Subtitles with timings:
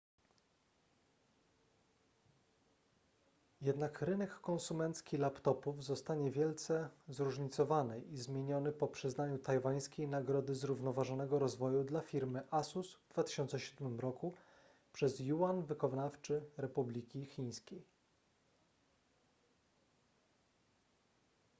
[3.61, 11.83] jednak rynek konsumencki laptopów zostanie wielce zróżnicowany i zmieniony po przyznaniu tajwańskiej nagrody zrównoważonego rozwoju
[11.83, 14.33] dla firmy asus w 2007 roku
[14.93, 17.83] przez yuan wykonawczy republiki chińskiej